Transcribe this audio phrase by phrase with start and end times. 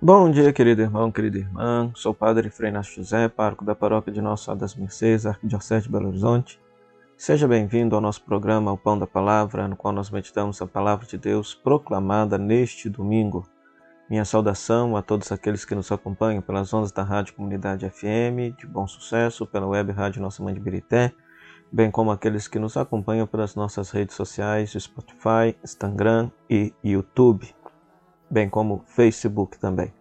[0.00, 1.90] Bom dia, querido irmão, querida irmã.
[1.94, 5.86] Sou o Padre Frei Inácio José, pároco da paróquia de Nossa Senhora das Mercês, Arquidiocese
[5.86, 6.60] de Belo Horizonte.
[7.16, 11.06] Seja bem-vindo ao nosso programa O Pão da Palavra, no qual nós meditamos a Palavra
[11.06, 13.48] de Deus proclamada neste domingo.
[14.08, 18.66] Minha saudação a todos aqueles que nos acompanham pelas ondas da Rádio Comunidade FM, de
[18.66, 21.10] bom sucesso, pela web Rádio Nossa Mãe de Birité,
[21.72, 27.55] bem como aqueles que nos acompanham pelas nossas redes sociais, Spotify, Instagram e YouTube
[28.30, 29.92] bem como Facebook também.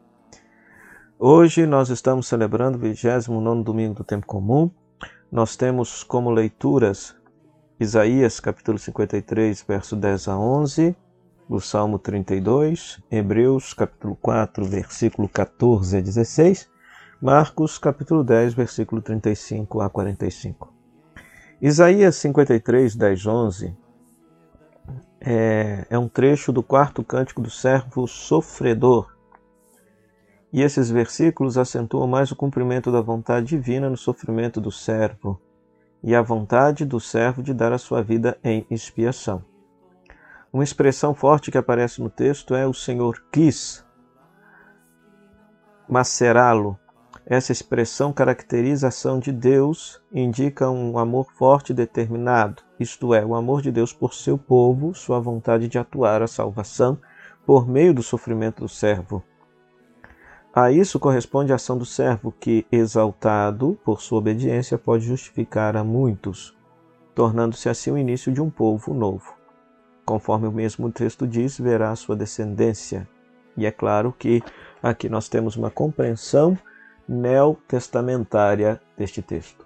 [1.17, 4.69] Hoje nós estamos celebrando o 29 domingo do tempo comum.
[5.31, 7.15] Nós temos como leituras
[7.79, 10.95] Isaías capítulo 53, verso 10 a 11,
[11.49, 16.69] o Salmo 32, Hebreus capítulo 4, versículo 14 a 16,
[17.21, 20.73] Marcos capítulo 10, versículo 35 a 45.
[21.61, 23.84] Isaías 53, 10, 11
[25.25, 29.15] é, é um trecho do quarto cântico do servo sofredor.
[30.53, 35.41] E esses versículos acentuam mais o cumprimento da vontade divina no sofrimento do servo
[36.03, 39.43] e a vontade do servo de dar a sua vida em expiação.
[40.53, 43.83] Uma expressão forte que aparece no texto é o Senhor quis
[45.89, 46.79] macerá-lo
[47.27, 53.25] essa expressão caracteriza a ação de Deus indica um amor forte e determinado, isto é,
[53.25, 56.99] o amor de Deus por seu povo, sua vontade de atuar a salvação
[57.43, 59.23] por meio do sofrimento do servo.
[60.53, 65.83] A isso corresponde a ação do servo, que, exaltado por sua obediência, pode justificar a
[65.83, 66.55] muitos,
[67.15, 69.33] tornando-se assim o início de um povo novo.
[70.05, 73.07] Conforme o mesmo texto diz, verá sua descendência.
[73.57, 74.43] E é claro que
[74.81, 76.57] aqui nós temos uma compreensão
[77.07, 79.65] neotestamentária deste texto.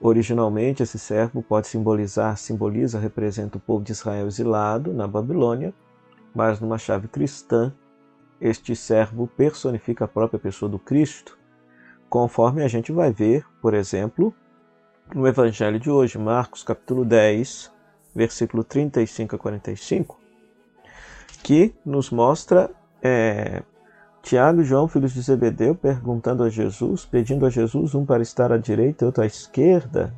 [0.00, 5.72] Originalmente, esse servo pode simbolizar, simboliza, representa o povo de Israel exilado na Babilônia,
[6.34, 7.72] mas numa chave cristã,
[8.40, 11.38] este servo personifica a própria pessoa do Cristo,
[12.08, 14.34] conforme a gente vai ver, por exemplo,
[15.14, 17.72] no Evangelho de hoje, Marcos capítulo 10,
[18.14, 20.20] versículo 35 a 45,
[21.42, 22.70] que nos mostra
[23.02, 23.62] é,
[24.24, 28.50] Tiago e João, filhos de Zebedeu, perguntando a Jesus, pedindo a Jesus um para estar
[28.50, 30.14] à direita e outro à esquerda,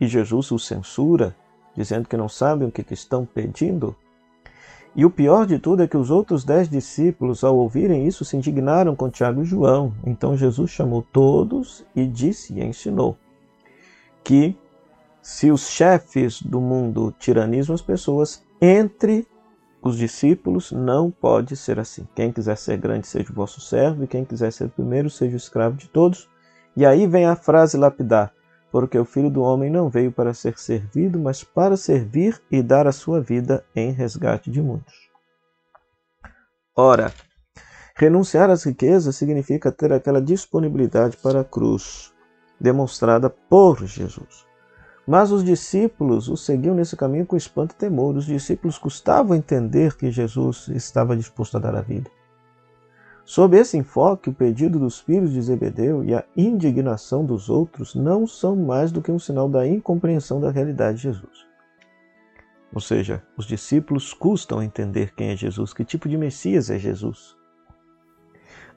[0.00, 1.36] e Jesus os censura,
[1.72, 3.94] dizendo que não sabem o que estão pedindo.
[4.96, 8.36] E o pior de tudo é que os outros dez discípulos, ao ouvirem isso, se
[8.36, 9.94] indignaram com Tiago e João.
[10.04, 13.16] Então Jesus chamou todos e disse e ensinou
[14.24, 14.56] que
[15.22, 19.24] se os chefes do mundo tiranizam as pessoas, entre
[19.82, 22.06] os discípulos não pode ser assim.
[22.14, 25.38] Quem quiser ser grande, seja o vosso servo, e quem quiser ser primeiro, seja o
[25.38, 26.28] escravo de todos.
[26.76, 28.32] E aí vem a frase lapidar:
[28.70, 32.86] porque o filho do homem não veio para ser servido, mas para servir e dar
[32.86, 35.10] a sua vida em resgate de muitos.
[36.76, 37.12] Ora,
[37.96, 42.12] renunciar às riquezas significa ter aquela disponibilidade para a cruz,
[42.60, 44.49] demonstrada por Jesus.
[45.06, 48.16] Mas os discípulos o seguiam nesse caminho com espanto e temor.
[48.16, 52.10] Os discípulos custavam entender que Jesus estava disposto a dar a vida.
[53.24, 58.26] Sob esse enfoque, o pedido dos filhos de Zebedeu e a indignação dos outros não
[58.26, 61.46] são mais do que um sinal da incompreensão da realidade de Jesus.
[62.72, 67.36] Ou seja, os discípulos custam entender quem é Jesus, que tipo de Messias é Jesus.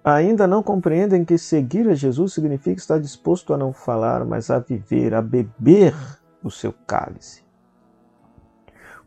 [0.04, 4.60] Ainda não compreendem que seguir a Jesus significa estar disposto a não falar, mas a
[4.60, 5.96] viver, a beber
[6.44, 7.42] o seu cálice.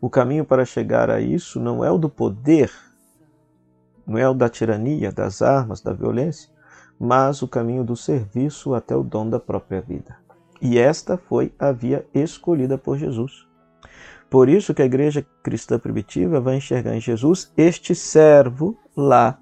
[0.01, 2.71] O caminho para chegar a isso não é o do poder,
[4.07, 6.49] não é o da tirania, das armas, da violência,
[6.99, 10.17] mas o caminho do serviço até o dom da própria vida.
[10.59, 13.45] E esta foi a via escolhida por Jesus.
[14.31, 19.39] Por isso que a igreja cristã primitiva vai enxergar em Jesus este servo lá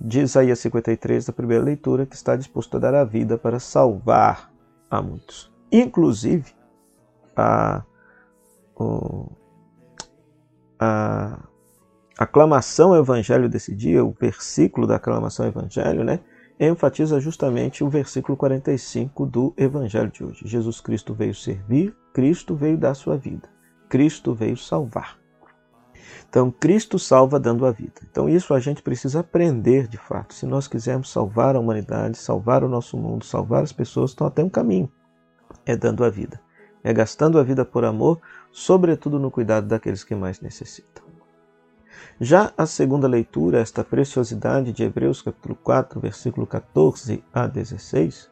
[0.00, 4.50] de Isaías 53, da primeira leitura, que está disposto a dar a vida para salvar
[4.90, 5.52] a muitos.
[5.70, 6.52] Inclusive,
[7.36, 7.82] a,
[10.78, 11.38] a
[12.18, 16.20] aclamação ao evangelho desse dia, o versículo da aclamação ao evangelho, né,
[16.58, 20.46] enfatiza justamente o versículo 45 do evangelho de hoje.
[20.46, 23.48] Jesus Cristo veio servir, Cristo veio dar sua vida,
[23.88, 25.19] Cristo veio salvar.
[26.28, 28.00] Então, Cristo salva dando a vida.
[28.10, 30.34] Então, isso a gente precisa aprender de fato.
[30.34, 34.42] Se nós quisermos salvar a humanidade, salvar o nosso mundo, salvar as pessoas, então até
[34.42, 34.90] um caminho
[35.66, 36.40] é dando a vida
[36.82, 38.20] é gastando a vida por amor,
[38.50, 41.04] sobretudo no cuidado daqueles que mais necessitam.
[42.20, 48.30] Já a segunda leitura, esta preciosidade de Hebreus capítulo 4, versículo 14 a 16,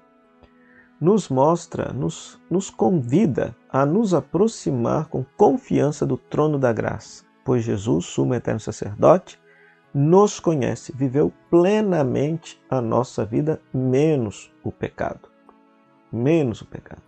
[1.01, 7.65] nos mostra, nos, nos convida a nos aproximar com confiança do trono da graça, pois
[7.65, 9.41] Jesus, sumo eterno sacerdote,
[9.95, 15.31] nos conhece, viveu plenamente a nossa vida, menos o pecado.
[16.12, 17.00] Menos o pecado.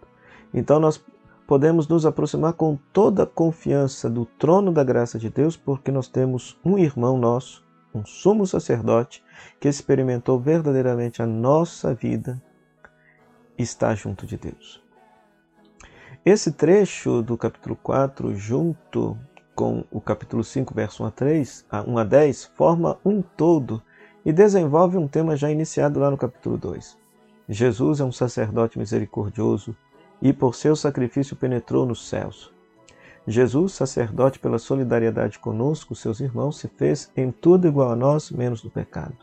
[0.54, 0.98] Então nós
[1.46, 6.08] podemos nos aproximar com toda a confiança do trono da graça de Deus, porque nós
[6.08, 7.62] temos um irmão nosso,
[7.94, 9.22] um sumo sacerdote,
[9.60, 12.42] que experimentou verdadeiramente a nossa vida
[13.58, 14.82] está junto de Deus.
[16.24, 19.18] Esse trecho do capítulo 4, junto
[19.60, 23.82] com o capítulo 5, verso 1 a 3, 1 a 10, forma um todo
[24.24, 26.96] e desenvolve um tema já iniciado lá no capítulo 2.
[27.46, 29.76] Jesus é um sacerdote misericordioso
[30.22, 32.50] e por seu sacrifício penetrou nos céus.
[33.26, 38.64] Jesus, sacerdote pela solidariedade conosco, seus irmãos, se fez em tudo igual a nós, menos
[38.64, 39.18] no pecado.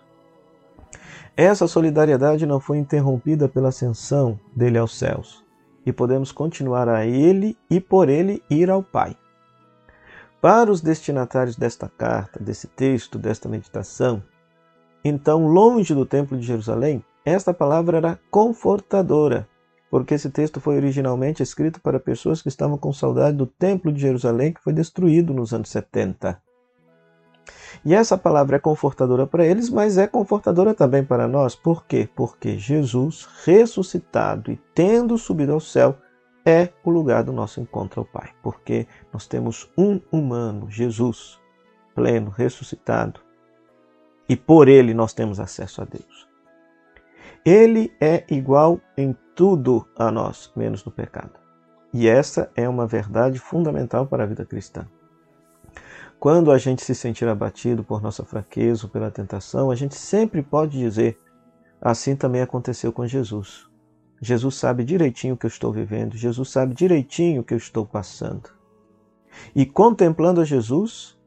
[1.36, 5.44] Essa solidariedade não foi interrompida pela ascensão dele aos céus,
[5.84, 9.18] e podemos continuar a ele e por ele ir ao Pai.
[10.40, 14.22] Para os destinatários desta carta, desse texto, desta meditação,
[15.04, 19.48] então, longe do Templo de Jerusalém, esta palavra era confortadora,
[19.90, 24.02] porque esse texto foi originalmente escrito para pessoas que estavam com saudade do Templo de
[24.02, 26.42] Jerusalém, que foi destruído nos anos 70.
[27.86, 31.56] E essa palavra é confortadora para eles, mas é confortadora também para nós.
[31.56, 32.10] Por quê?
[32.16, 35.98] Porque Jesus, ressuscitado e tendo subido ao céu,
[36.48, 38.30] é o lugar do nosso encontro ao Pai.
[38.42, 41.38] Porque nós temos um humano, Jesus,
[41.94, 43.20] pleno, ressuscitado,
[44.30, 46.26] e por ele nós temos acesso a Deus.
[47.46, 51.38] Ele é igual em tudo a nós, menos no pecado.
[51.94, 54.88] E essa é uma verdade fundamental para a vida cristã.
[56.20, 60.42] Quando a gente se sentir abatido por nossa fraqueza ou pela tentação, a gente sempre
[60.42, 61.18] pode dizer:
[61.82, 63.70] assim também aconteceu com Jesus.
[64.22, 67.86] Jesus sabe direitinho o que eu estou vivendo, Jesus sabe direitinho o que eu estou
[67.86, 68.50] passando.
[69.56, 71.18] E contemplando a Jesus,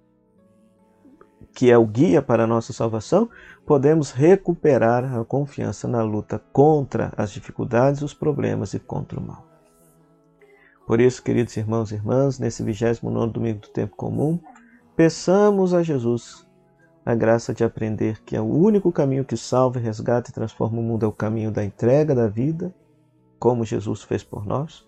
[1.54, 3.28] que é o guia para a nossa salvação,
[3.64, 9.46] podemos recuperar a confiança na luta contra as dificuldades, os problemas e contra o mal.
[10.86, 14.40] Por isso, queridos irmãos e irmãs, nesse 29 domingo do tempo comum,
[14.96, 16.44] peçamos a Jesus
[17.04, 20.82] a graça de aprender que é o único caminho que salva, resgata e transforma o
[20.82, 22.74] mundo é o caminho da entrega da vida,
[23.38, 24.86] como Jesus fez por nós,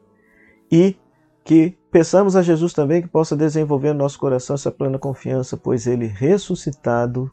[0.70, 0.96] e
[1.44, 5.86] que peçamos a Jesus também que possa desenvolver no nosso coração essa plena confiança, pois
[5.86, 7.30] ele ressuscitado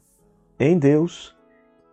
[0.60, 1.36] em Deus,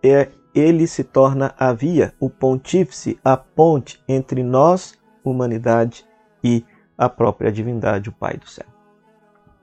[0.03, 6.07] é, ele se torna a via, o pontífice, a ponte entre nós, humanidade,
[6.43, 6.65] e
[6.97, 8.67] a própria divindade, o Pai do céu.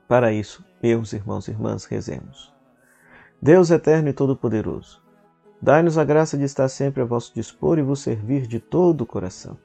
[0.06, 2.53] Para isso, meus irmãos e irmãs, rezemos.
[3.40, 5.02] Deus eterno e todo-poderoso,
[5.60, 9.06] dai-nos a graça de estar sempre a vosso dispor e vos servir de todo o
[9.06, 9.58] coração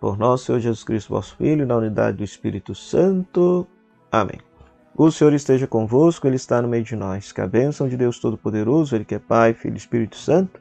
[0.00, 3.66] por nosso Senhor Jesus Cristo, vosso Filho, na unidade do Espírito Santo.
[4.10, 4.40] Amém.
[4.94, 7.32] O Senhor esteja convosco, Ele está no meio de nós.
[7.32, 10.60] Que a bênção de Deus Todo-Poderoso, Ele que é Pai, Filho e Espírito Santo,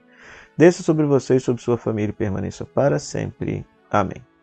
[0.57, 3.65] desça sobre vocês e sobre sua família e permaneça para sempre.
[3.89, 4.34] Amém.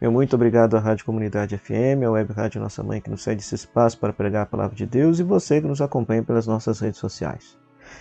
[0.00, 3.42] Meu muito obrigado à Rádio Comunidade FM, à Web Rádio Nossa Mãe, que nos cede
[3.42, 6.80] esse espaço para pregar a palavra de Deus, e você que nos acompanha pelas nossas
[6.80, 7.56] redes sociais.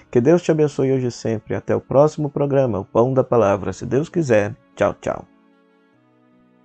[0.09, 1.55] Que Deus te abençoe hoje e sempre.
[1.55, 3.73] Até o próximo programa, o Pão da Palavra.
[3.73, 4.55] Se Deus quiser.
[4.75, 5.32] Tchau, tchau.